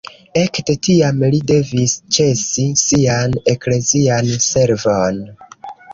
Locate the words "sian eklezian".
2.85-4.33